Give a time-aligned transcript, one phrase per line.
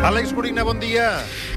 [0.00, 1.10] Àlex Gorina, bon dia.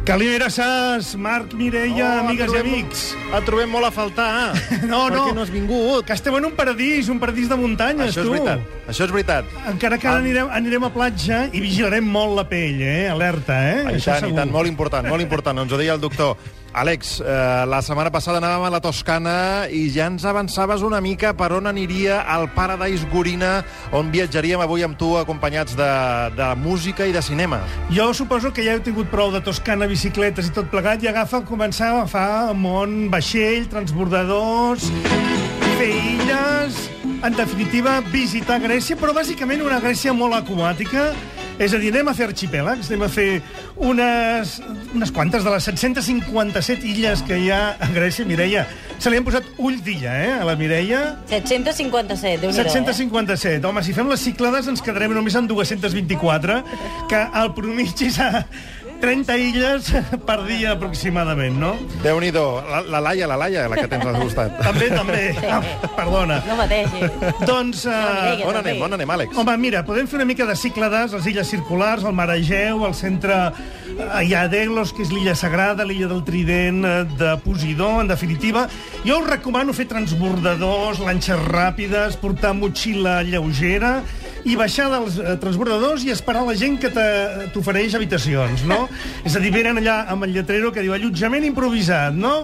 [0.04, 3.04] Calimera Sass, Marc, Mireia, Oh, amigues i trobem- amics.
[3.38, 4.54] Et trobem molt a faltar.
[4.84, 5.16] No, no.
[5.16, 6.06] Perquè no has vingut.
[6.06, 8.34] Que estem en un paradís, un paradís de muntanyes, Això és tu.
[8.34, 8.60] veritat.
[8.92, 9.46] Això és veritat.
[9.72, 13.08] Encara que ara anirem, anirem a platja i vigilarem molt la pell, eh?
[13.10, 13.80] Alerta, eh?
[13.86, 14.36] I Això tant, i segur.
[14.42, 15.64] tant, molt important, molt important.
[15.64, 16.36] Ens ho deia el doctor.
[16.74, 19.34] Àlex, eh, la setmana passada anàvem a la Toscana
[19.70, 23.60] i ja ens avançaves una mica per on aniria el Paradise Gorina,
[23.94, 25.90] on viatjaríem avui amb tu acompanyats de,
[26.34, 27.62] de música i de cinema.
[27.94, 31.44] Jo suposo que ja heu tingut prou de Toscana, bicicletes i tot plegat, i agafa
[31.46, 34.90] començar a agafar món, vaixell, transbordadors,
[35.78, 36.90] fer illes...
[37.24, 41.06] En definitiva, visitar Grècia, però bàsicament una Grècia molt aquàtica.
[41.62, 43.28] És a dir, anem a fer arxipèlags, anem a fer
[43.78, 44.56] unes,
[44.96, 48.26] unes quantes de les 757 illes que hi ha a Grècia.
[48.26, 48.66] Mireia,
[48.98, 51.04] se li han posat ulls d'illa, eh, a la Mireia.
[51.30, 53.68] 757, déu nhi 757.
[53.70, 56.62] Home, si fem les ciclades ens quedarem només en 224,
[57.12, 58.46] que el promigi és a
[59.04, 59.90] 30 illes
[60.24, 61.74] per dia aproximadament, no?
[62.06, 62.44] Déu-n'hi-do.
[62.70, 64.56] La, la Laia, la Laia, la que tens al costat.
[64.68, 65.24] També, també.
[65.44, 65.60] Ah,
[65.98, 66.38] perdona.
[66.48, 67.04] No mateixi.
[67.44, 67.84] Doncs...
[67.90, 68.72] Mireia, Uh, On també.
[68.74, 69.36] anem, on anem, Àlex?
[69.40, 72.96] Home, mira, podem fer una mica de cíclades, les illes circulars, el mar Egeu, el
[72.98, 73.36] centre...
[73.92, 78.08] eh, Hi ha Delos, que és l'illa sagrada, l'illa del Trident, eh, de Posidó, en
[78.12, 78.66] definitiva.
[79.06, 83.98] Jo us recomano fer transbordadors, lanxes ràpides, portar motxilla lleugera
[84.46, 88.86] i baixar dels eh, transbordadors i esperar la gent que te- t'ofereix habitacions, no?
[89.28, 92.42] és a dir, venen allà amb el lletrero que diu allotjament improvisat, no?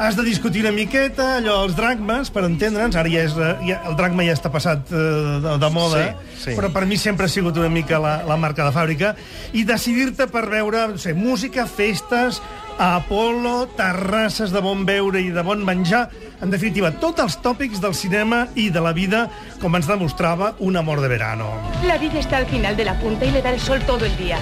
[0.00, 3.82] Has de discutir una miqueta, allò, els dracmes, per entendre'ns, ara ja és, eh, ja,
[3.90, 5.02] el dracma ja està passat eh,
[5.44, 6.00] de, de moda,
[6.32, 6.54] Sí, sí.
[6.56, 9.12] però per mi sempre ha sigut una mica la, la marca de fàbrica,
[9.52, 12.40] i decidir-te per veure, no sé, música, festes,
[12.80, 16.06] a Apolo, terrasses de bon beure i de bon menjar,
[16.42, 19.28] en definitiva, tots els tòpics del cinema i de la vida,
[19.62, 21.46] com ens demostrava Un amor de verano.
[21.86, 24.16] La vida está al final de la punta y le da el sol todo el
[24.16, 24.38] día.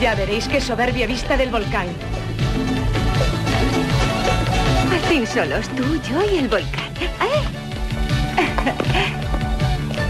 [0.00, 1.88] Ya veréis qué soberbia vista del volcán.
[4.90, 6.90] Al fin solos tú, yo y el volcán.
[7.00, 7.44] ¿Eh?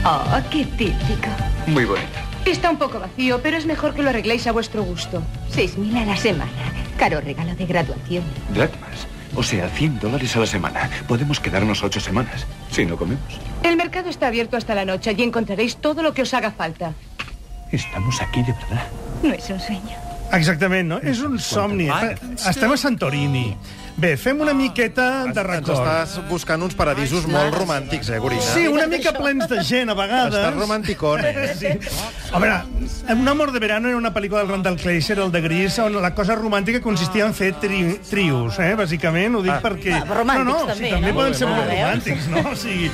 [0.07, 1.31] Oh, qué típico.
[1.67, 2.07] Muy bonito.
[2.45, 5.23] Está un poco vacío, pero es mejor que lo arregléis a vuestro gusto.
[5.49, 6.51] Seis mil a la semana.
[6.99, 8.23] Caro regalo de graduación.
[8.51, 9.07] Dracmas.
[9.37, 10.91] O sea, 100 dólares a la semana.
[11.09, 12.47] Podemos quedarnos ocho semanas.
[12.71, 13.41] Si no comemos.
[13.63, 15.11] El mercado está abierto hasta la noche.
[15.11, 16.93] Allí encontraréis todo lo que os haga falta.
[17.73, 18.87] Estamos aquí de verdad.
[19.23, 19.97] No es un sueño.
[20.33, 20.99] Exactament, no?
[20.99, 21.87] És un somni.
[22.49, 23.55] Estem a Santorini.
[23.97, 25.79] Bé, fem una miqueta de Ens record.
[25.79, 28.43] estàs buscant uns paradisos molt romàntics, eh, Gorina?
[28.43, 30.35] Sí, una mica plens de gent, a vegades.
[30.35, 31.55] Estàs romanticón, eh?
[31.61, 31.69] Sí.
[32.35, 32.63] A veure,
[33.15, 36.15] Un amor de verano era una pel·lícula del Randall Kleiser, el de Gris, on la
[36.15, 39.37] cosa romàntica consistia en fer tri trios, eh, bàsicament.
[39.37, 39.61] Ho dic Ah.
[39.63, 39.93] perquè...
[39.95, 41.15] Ah, però romàntics, no, no, també, sí, també no?
[41.15, 42.51] poden ser molt romàntics, no?
[42.51, 42.91] O sigui,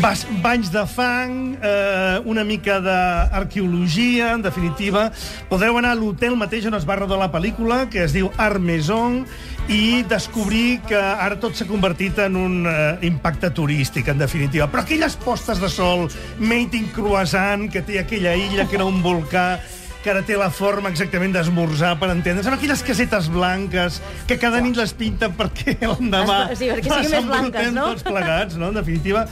[0.00, 5.10] bas, banys de fang, eh, una mica d'arqueologia, en definitiva.
[5.50, 8.58] Podreu anar a l'hotel mateix on es va rodar la pel·lícula, que es diu Art
[8.60, 9.26] Maison,
[9.68, 14.68] i descobrir que ara tot s'ha convertit en un eh, impacte turístic, en definitiva.
[14.70, 16.08] Però aquelles postes de sol,
[16.38, 19.60] made in croissant, que té aquella illa que era un volcà,
[20.02, 24.60] que ara té la forma exactament d'esmorzar, per entendre's, amb aquelles casetes blanques que cada
[24.64, 27.84] nit les pinten perquè l'endemà Es- sí, perquè siguin més blanques, no?
[27.92, 28.70] tots plegats, no?
[28.72, 29.26] En definitiva.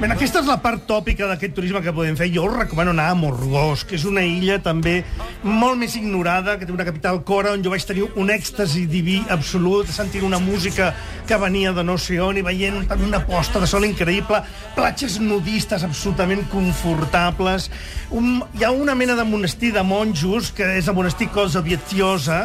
[0.00, 2.30] Bé, aquesta és la part tòpica d'aquest turisme que podem fer.
[2.32, 5.02] Jo us recomano anar a Morgós, que és una illa també
[5.44, 9.20] molt més ignorada, que té una capital Cora, on jo vaig tenir un èxtasi diví
[9.30, 10.94] absolut, sentint una música
[11.28, 14.40] que venia de no sé on i veient també una posta de sol increïble,
[14.74, 17.70] platges nudistes absolutament confortables.
[18.14, 20.13] Un, hi ha una mena de monestir de monjos,
[20.54, 22.44] que és el monestir Cosa Viettiosa,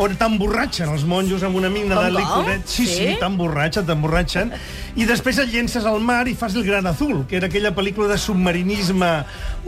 [0.00, 2.62] on t'emborratxen els monjos amb una mina Com, de licoret.
[2.70, 3.16] Sí, sí, Sí?
[3.20, 4.52] t'emborratxen, t'emborratxen.
[4.96, 8.08] I després et llences al mar i fas el Gran Azul, que era aquella pel·lícula
[8.08, 9.10] de submarinisme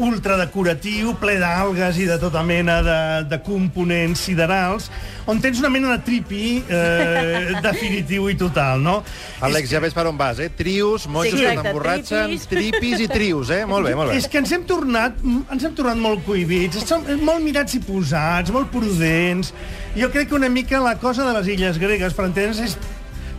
[0.03, 2.98] ultradecoratiu, ple d'algues i de tota mena de,
[3.31, 4.88] de components siderals,
[5.31, 8.97] on tens una mena de tripi eh, definitiu i total, no?
[9.44, 10.49] Àlex, ja ves per on vas, eh?
[10.56, 12.49] Trios, monjos Sí, que t'emborratxen, tripis.
[12.50, 13.62] tripis i trios, eh?
[13.69, 14.19] Molt bé, molt bé.
[14.20, 18.52] És que ens hem tornat, ens hem tornat molt cohibits, som molt mirats i posats,
[18.55, 19.52] molt prudents.
[19.93, 22.76] Jo crec que una mica la cosa de les illes gregues, per entendre's, és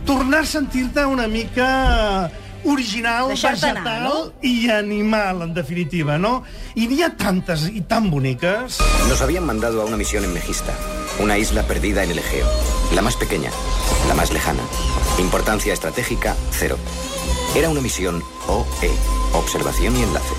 [0.06, 2.30] tornar a sentir-te una mica
[2.64, 4.32] original, vegetal anar, no?
[4.42, 6.42] i animal, en definitiva, no?
[6.74, 8.80] I n'hi ha tantes i tan boniques.
[9.08, 10.72] Nos habían mandado a una misión en Megista,
[11.20, 12.46] una isla perdida en el Egeo.
[12.94, 13.50] La más pequeña,
[14.08, 14.62] la más lejana.
[15.18, 16.78] Importancia estratégica, cero.
[17.54, 18.90] Era una misión OE,
[19.32, 20.34] observación y enlace.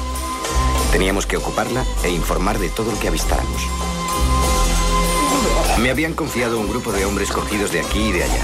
[0.92, 3.62] Teníamos que ocuparla e informar de todo lo que avistáramos.
[5.82, 8.44] Me habían confiado un grupo de hombres cogidos de aquí y de allá.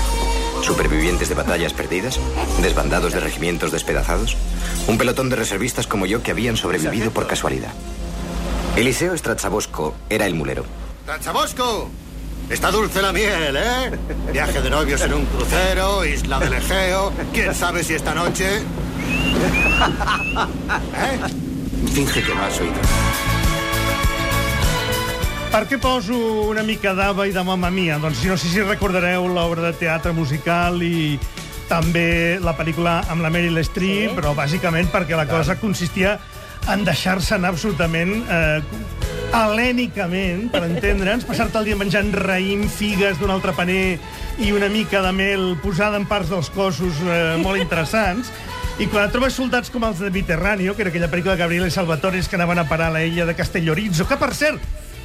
[0.61, 2.19] supervivientes de batallas perdidas,
[2.61, 4.37] desbandados de regimientos despedazados,
[4.87, 7.71] un pelotón de reservistas como yo que habían sobrevivido por casualidad.
[8.75, 10.65] Eliseo Stratzabosco era el mulero.
[11.05, 11.89] ¡Trachabosco!
[12.49, 13.91] Está dulce la miel, ¿eh?
[14.31, 17.11] Viaje de novios en un crucero, isla del Egeo.
[17.33, 18.57] ¿Quién sabe si esta noche...?
[20.95, 21.19] ¿Eh?
[21.93, 22.73] Finge que no has oído.
[25.51, 26.15] Per què poso
[26.47, 27.97] una mica d'Ava i de Mamma Mia?
[27.99, 31.17] Doncs no sé si recordareu l'obra de teatre musical i
[31.67, 34.15] també la pel·lícula amb la Meryl Streep, Sí.
[34.15, 36.17] però bàsicament perquè la cosa consistia
[36.71, 38.61] en deixar-se anar absolutament eh,
[39.35, 43.99] helènicament, per entendre'ns, passar-te el dia menjant raïm, figues d'un altre paner
[44.39, 48.31] i una mica de mel posada en parts dels cossos eh, molt interessants.
[48.79, 52.29] I quan trobes soldats com els de Mediterráneo, que era aquella pel·lícula de Gabriele Salvatores
[52.29, 54.61] que anaven a parar a la illa de Castellorizzo, que, per cert,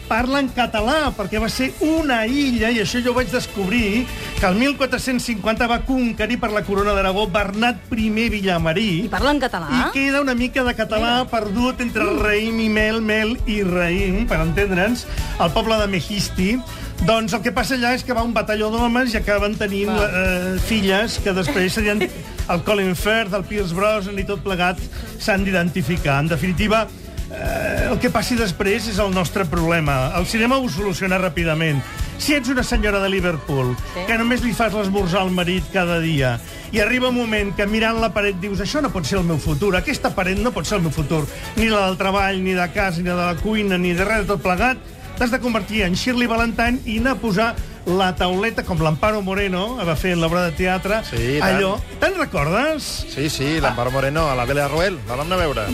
[0.08, 4.06] parla en català, perquè va ser una illa, i això jo ho vaig descobrir,
[4.38, 8.88] que el 1450 va conquerir per la corona d'Aragó Bernat I Villamarí.
[9.06, 9.68] I parla en català?
[9.70, 14.40] I queda una mica de català perdut entre raïm i mel, mel i raïm, per
[14.44, 15.06] entendre'ns,
[15.40, 16.56] el poble de Mejisti.
[17.04, 20.54] Doncs el que passa allà és que va un batalló d'homes i acaben tenint eh,
[20.64, 22.00] filles que després serien
[22.52, 24.80] el Colin Firth, el Pierce Brosnan i tot plegat
[25.18, 26.22] s'han d'identificar.
[26.24, 26.86] En definitiva,
[27.30, 30.12] eh, el que passi després és el nostre problema.
[30.18, 31.80] El cinema ho soluciona ràpidament.
[32.18, 34.06] Si ets una senyora de Liverpool, Sí.
[34.06, 36.38] que només li fas l'esmorzar al marit cada dia,
[36.72, 39.38] i arriba un moment que mirant la paret dius això no pot ser el meu
[39.38, 41.26] futur, aquesta paret no pot ser el meu futur,
[41.56, 44.32] ni la del treball, ni de casa, ni de la cuina, ni de res de
[44.32, 44.78] tot plegat,
[45.18, 47.54] t'has de convertir en Shirley Valentine i anar a posar
[47.86, 51.76] la tauleta, com l'Amparo Moreno va fer en l'obra de teatre, Sí, allò...
[52.02, 52.82] Te'n recordes?
[53.12, 54.98] Sí, sí, l'Amparo Moreno, a la Bella Ruel.
[55.06, 55.66] La vam anar a veure.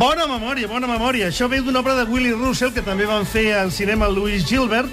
[0.00, 1.32] Bona memòria, bona memòria.
[1.32, 4.92] Això ve d'una obra de Willie Russell, que també van fer al cinema Louis Gilbert,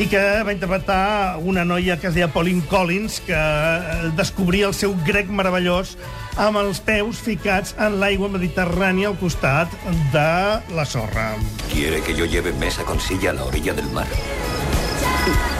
[0.00, 4.74] i que va interpretar una noia que es deia Pauline Collins, que eh, descobria el
[4.74, 5.96] seu grec meravellós
[6.40, 9.74] amb els peus ficats en l'aigua mediterrània al costat
[10.14, 10.30] de
[10.72, 11.34] la sorra.
[11.72, 14.06] ¿Quiere que yo lleve mesa con silla a la orilla del mar?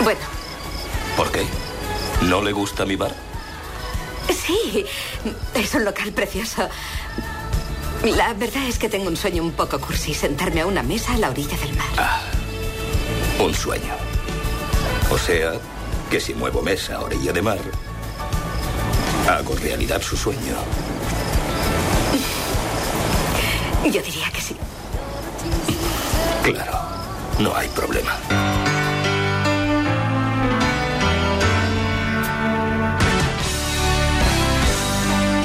[0.02, 0.20] Bueno,
[1.22, 1.44] ¿Por qué?
[2.22, 3.14] ¿No le gusta mi bar?
[4.28, 4.84] sí,
[5.54, 6.68] es un local precioso.
[8.02, 11.18] La verdad es que tengo un sueño un poco cursi, sentarme a una mesa a
[11.18, 11.86] la orilla del mar.
[13.38, 13.94] Un sueño.
[15.12, 15.52] O sea,
[16.10, 17.60] que si muevo mesa a orilla de mar,
[19.30, 20.56] hago realidad su sueño.
[23.84, 24.56] Yo diría que sí.
[26.42, 26.80] Claro,
[27.38, 28.18] no hay problema.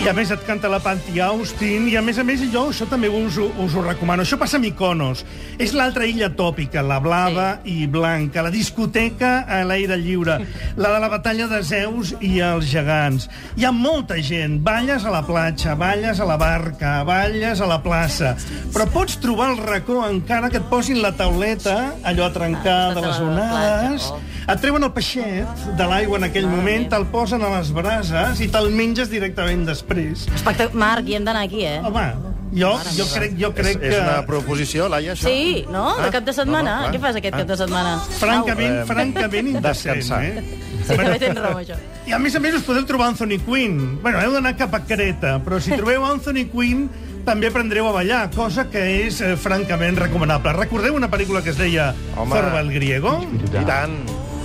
[0.07, 2.86] I a més et canta la Panty Austin, i a més a més jo això
[2.88, 4.24] també us, us ho recomano.
[4.24, 5.25] Això passa a Mykonos.
[5.59, 7.74] És l'altra illa tòpica, la blava sí.
[7.83, 10.38] i blanca, la discoteca a l'aire lliure,
[10.80, 13.25] la de la batalla de Zeus i els gegants.
[13.59, 17.81] Hi ha molta gent, balles a la platja, balles a la barca, balles a la
[17.83, 18.38] plaça,
[18.71, 21.75] però pots trobar el racó encara que et posin la tauleta,
[22.07, 24.10] allò a trencar Ah, de les onades,
[24.48, 28.48] et treuen el peixet de l'aigua en aquell moment, te'l posen a les brases i
[28.53, 29.97] te'l menges directament després.
[30.06, 30.74] Espectac...
[30.74, 31.80] Marc, hi hem d'anar aquí, eh?
[31.84, 32.06] Home,
[32.54, 33.90] jo, jo crec, jo crec és, que...
[33.92, 35.28] és una proposició, Laia, això?
[35.28, 35.96] Sí, no?
[36.00, 36.76] De cap de setmana?
[36.82, 36.94] no, no.
[36.94, 37.42] Què fas aquest Ah.
[37.44, 37.96] cap de setmana?
[38.20, 38.86] Francament, Au.
[38.94, 40.24] francament indecent, Descansar.
[40.24, 40.44] eh?
[40.88, 41.76] Sí, també tens raó, això.
[42.08, 44.00] I a més a més us podeu trobar Anthony Quinn.
[44.02, 46.88] Bueno, heu d'anar cap a Creta, però si trobeu Anthony Quinn
[47.27, 50.54] també aprendreu a ballar, cosa que és eh, francament recomanable.
[50.56, 52.32] Recordeu una pel·lícula que es deia Home.
[52.32, 53.18] Zorba el griego?
[53.51, 53.98] I tant.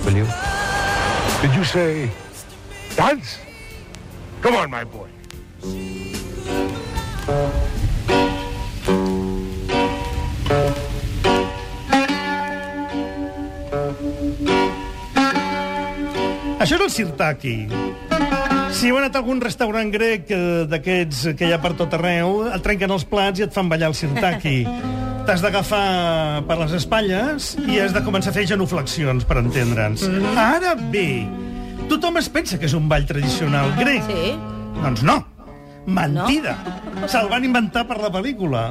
[0.03, 0.27] Will you?
[1.41, 2.09] Did you say
[2.97, 3.37] dance?
[4.41, 5.07] Come on, my boy.
[16.63, 17.55] Això és el sirtaki.
[18.73, 22.45] Si heu anat a algun restaurant grec eh, d'aquests que hi ha per tot arreu,
[22.47, 24.63] et trenquen els plats i et fan ballar el sirtaki.
[25.27, 30.03] T'has d'agafar per les espatlles i has de començar a fer genuflexions, per entendre'ns.
[30.35, 31.23] Ara bé,
[31.91, 34.03] tothom es pensa que és un ball tradicional grec.
[34.11, 34.33] Sí?
[34.81, 35.21] Doncs no.
[35.85, 36.55] Mentida.
[37.11, 38.63] Se'l van inventar per la pel·lícula.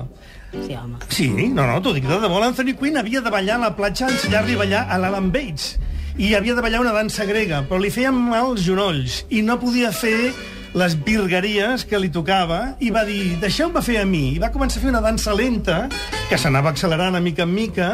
[0.52, 1.00] Sí, home.
[1.08, 2.40] Sí, no, no, t'ho dic de debò.
[2.40, 5.76] L'Anthony Quinn havia de ballar a la platja, ensenyar-li a ballar a l'Alan Bates.
[6.20, 9.56] I havia de ballar una dansa grega, però li feien mal els genolls i no
[9.60, 10.32] podia fer
[10.74, 14.30] les virgueries que li tocava i va dir, deixeu-me fer a mi.
[14.36, 15.82] I va començar a fer una dansa lenta,
[16.30, 17.88] que s'anava accelerant a mica en mica,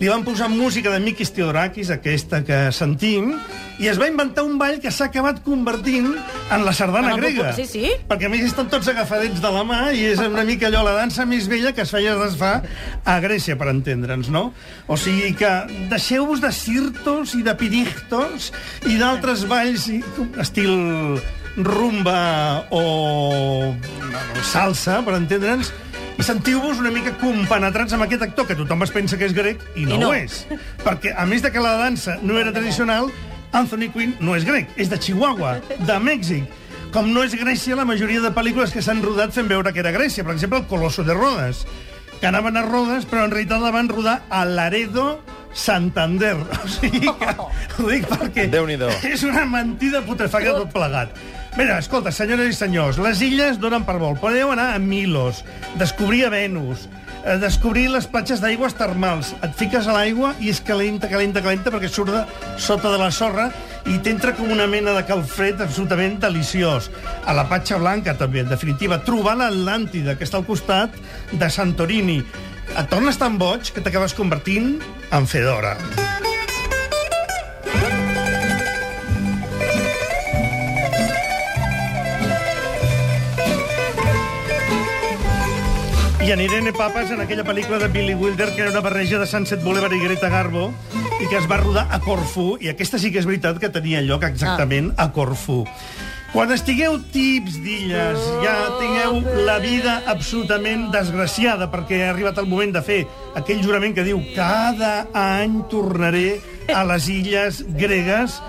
[0.00, 3.30] li van posar música de Mikis Theodorakis, aquesta que sentim,
[3.80, 6.10] i es va inventar un ball que s'ha acabat convertint
[6.52, 7.52] en la sardana el grega.
[7.56, 7.92] sí, sí.
[8.10, 10.96] Perquè a més estan tots agafadets de la mà i és una mica allò la
[10.98, 12.58] dansa més vella que es feia es fa
[13.04, 14.50] a Grècia, per entendre'ns, no?
[14.88, 15.54] O sigui que
[15.94, 18.50] deixeu-vos de cirtos i de pidictos
[18.90, 20.02] i d'altres balls i-
[20.42, 21.20] estil
[21.56, 23.74] rumba o
[24.44, 25.72] salsa, per entendre'ns,
[26.16, 29.60] i sentiu-vos una mica compenetrats amb aquest actor, que tothom es pensa que és grec
[29.76, 30.10] i no, I no.
[30.10, 30.44] ho és.
[30.84, 33.10] Perquè, a més de que la dansa no era tradicional,
[33.56, 36.48] Anthony Quinn no és grec, és de Chihuahua, de Mèxic.
[36.94, 39.92] Com no és Grècia la majoria de pel·lícules que s'han rodat fent veure que era
[39.92, 40.24] Grècia.
[40.24, 41.66] Per exemple, el Colosso de Rodes,
[42.20, 45.18] que anaven a Rodes, però en realitat la van rodar a Laredo,
[45.52, 46.36] Santander.
[46.64, 48.88] O sigui que, ho dic perquè Déu-n'hi-do.
[49.04, 51.12] és una mentida putrefacta tot plegat.
[51.56, 54.18] Mira, escolta, senyores i senyors, les illes donen per vol.
[54.20, 55.38] Podeu anar a Milos,
[55.80, 56.82] descobrir a Venus,
[57.24, 59.32] eh, descobrir les platges d'aigües termals.
[59.40, 62.20] Et fiques a l'aigua i és calenta, calenta, calenta, perquè surt de
[62.60, 63.48] sota de la sorra
[63.88, 66.90] i t'entra com una mena de calfred absolutament deliciós.
[67.24, 69.00] A la Patxa Blanca, també, en definitiva.
[69.00, 70.92] Trobar l'Atlàntida, que està al costat
[71.32, 72.20] de Santorini.
[72.76, 74.74] Et tornes tan boig que t'acabes convertint
[75.08, 75.78] en Fedora.
[86.26, 89.28] I en Irene Papas, en aquella pel·lícula de Billy Wilder, que era una barreja de
[89.30, 90.72] Sunset Boulevard i Greta Garbo,
[91.22, 94.00] i que es va rodar a Corfú, i aquesta sí que és veritat que tenia
[94.02, 95.60] lloc exactament a Corfú.
[96.32, 102.74] Quan estigueu tips d'illes, ja tingueu la vida absolutament desgraciada, perquè ha arribat el moment
[102.74, 102.98] de fer
[103.38, 106.40] aquell jurament que diu cada any tornaré
[106.74, 108.40] a les illes gregues,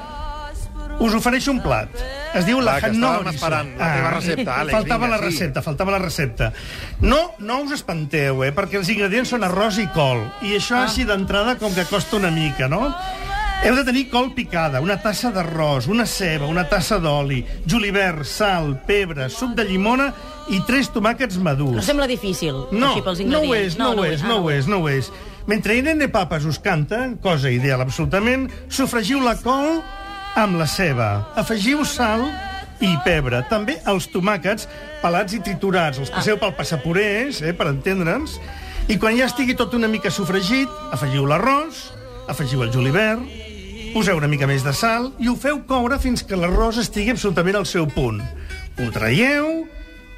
[1.00, 1.90] us ofereixo un plat.
[2.38, 5.26] Es diu la que estàvem esperant la teva recepta, Àlex, Faltava vinga, la sí.
[5.30, 6.52] recepta, faltava la recepta.
[7.02, 10.86] No, no us espanteu, eh, perquè els ingredients són arròs i col, i això ah.
[10.90, 12.90] així d'entrada com que costa una mica, no?
[13.66, 18.76] Heu de tenir col picada, una tassa d'arròs, una ceba, una tassa d'oli, julivert, sal,
[18.86, 20.12] pebre, suc de llimona
[20.54, 21.80] i tres tomàquets madurs.
[21.80, 23.74] No sembla difícil, No, així pels no ho ingredients.
[23.74, 25.10] és, no, ho és, Ah, no ho és, no ho és.
[25.48, 29.82] Mentre Irene Papas us canta, cosa ideal absolutament, sofregiu la col
[30.38, 31.10] amb la ceba.
[31.36, 32.28] Afegiu sal
[32.84, 33.42] i pebre.
[33.50, 34.68] També els tomàquets
[35.02, 35.98] pelats i triturats.
[35.98, 38.38] Els passeu pel passapurés, eh, per entendre'ns.
[38.88, 41.92] I quan ja estigui tot una mica sofregit, afegiu l'arròs,
[42.30, 43.20] afegiu el julivert,
[43.94, 47.58] poseu una mica més de sal i ho feu coure fins que l'arròs estigui absolutament
[47.58, 48.22] al seu punt.
[48.78, 49.66] Ho traieu,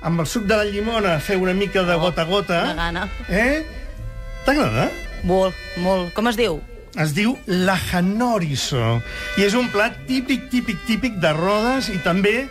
[0.03, 2.63] amb el suc de la llimona feu una mica de gota a gota.
[2.63, 3.07] Una gana.
[3.29, 3.63] Eh?
[4.45, 4.89] T'agrada?
[5.23, 6.13] Molt, molt.
[6.13, 6.59] Com es diu?
[6.97, 8.97] Es diu la Hanoriso
[9.37, 12.47] i és un plat típic, típic, típic de Rodes i també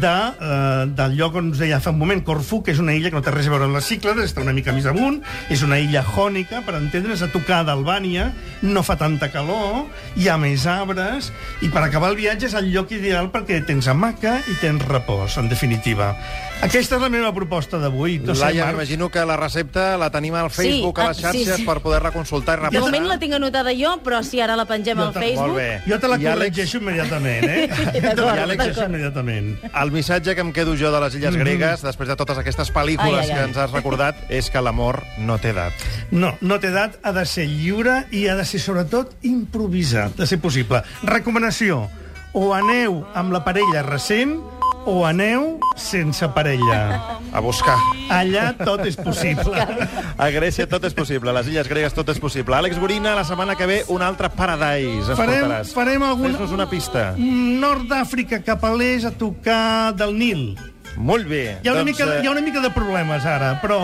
[0.00, 0.08] de,
[0.40, 3.16] eh, del lloc on us deia fa un moment, Corfú, que és una illa que
[3.18, 5.20] no té res a veure amb les Cíclades, està una mica més amunt,
[5.52, 8.30] és una illa jònica, per entendre's, a tocar d'Albània,
[8.62, 12.70] no fa tanta calor, hi ha més arbres, i per acabar el viatge és el
[12.72, 16.14] lloc ideal perquè tens hamaca i tens repòs, en definitiva.
[16.62, 18.20] Aquesta és la meva proposta d'avui.
[18.22, 18.76] No sé, Laia, Marc.
[18.76, 21.64] m'imagino que la recepta la tenim al Facebook, Sí, a les ah, sí, xarxes, sí.
[21.66, 22.84] per poder-la consultar i De repassar.
[22.86, 25.48] moment la tinc anotada jo, però si ara la pengem Jo al Facebook...
[25.48, 25.82] Molt bé.
[25.88, 27.66] Jo te la I Àlex- corregeixo immediatament, eh?
[27.92, 28.88] te la D'acord, corregeixo d'acord.
[28.88, 29.56] immediatament.
[29.82, 33.24] El missatge que em quedo jo de les Illes Gregues, després de totes aquestes pel·lícules
[33.24, 33.34] Ai, ai, ai.
[33.34, 35.82] que ens has recordat, és que l'amor no té edat.
[36.14, 40.28] No, no té edat, ha de ser lliure i ha de ser, sobretot, improvisat, de
[40.30, 40.84] ser possible.
[41.02, 41.88] Recomanació,
[42.32, 44.38] o aneu amb la parella recent
[44.84, 47.18] o aneu sense parella.
[47.32, 47.76] A buscar.
[48.12, 49.56] Allà tot és possible.
[50.18, 52.56] A Grècia tot és possible, a les Illes Gregues tot és possible.
[52.58, 55.14] Àlex Gorina, la setmana que ve, un altre Paradise.
[55.16, 55.72] Farem, portaràs.
[55.72, 56.32] farem algun...
[56.34, 57.12] Fes-nos una pista.
[57.18, 60.44] Nord d'Àfrica cap a l'est a tocar del Nil.
[60.92, 61.56] Molt bé.
[61.64, 63.78] Hi ha, una doncs, mica, hi ha una mica de problemes ara, però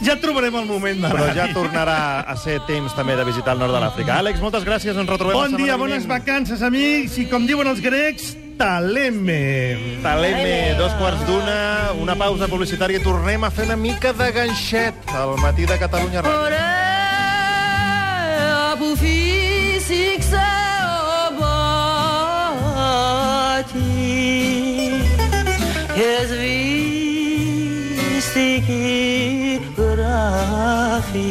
[0.00, 1.12] ja trobarem el moment d'anar.
[1.12, 4.16] Però ja tornarà a ser temps també de visitar el nord de l'Àfrica.
[4.22, 5.84] Àlex, moltes gràcies, ens retrobem la Bon setmana dia, vinent.
[5.84, 9.78] bones vacances, amics, i com diuen els grecs, Taleme.
[10.02, 12.98] Taleme, dos quarts d'una, una pausa publicitària.
[12.98, 16.42] Tornem a fer una mica de ganxet al matí de Catalunya Ràdio.
[16.50, 16.58] Ore,
[18.74, 20.42] abufi, sixe,
[25.98, 26.30] és es
[27.94, 31.28] vistiki, grafi.